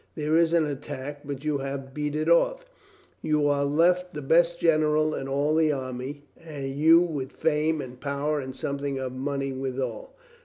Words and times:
There 0.15 0.35
is 0.35 0.51
an 0.51 0.65
attack, 0.65 1.21
but 1.23 1.43
you 1.43 1.59
have 1.59 1.93
beat 1.93 2.15
it 2.15 2.27
off. 2.27 2.65
You 3.21 3.47
are 3.47 3.63
left 3.63 4.15
the 4.15 4.21
best 4.23 4.59
general 4.59 5.13
in 5.13 5.27
all 5.27 5.53
the 5.53 5.71
army, 5.71 6.23
you 6.47 6.99
with 6.99 7.33
fame 7.33 7.81
and 7.81 8.01
power 8.01 8.39
and 8.39 8.55
something 8.55 8.97
of 8.97 9.11
money 9.13 9.51
withal. 9.53 10.15